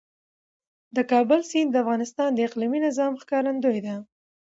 [0.95, 3.95] د کابل سیند د افغانستان د اقلیمي نظام ښکارندوی دی.